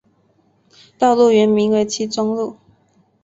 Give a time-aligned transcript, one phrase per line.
[0.97, 2.57] 道路原名为七中路。